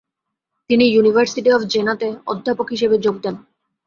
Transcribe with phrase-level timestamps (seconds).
[0.69, 3.35] তিনি university of জেনাতে অধ্যাপক হিসেবে যোগ দেন।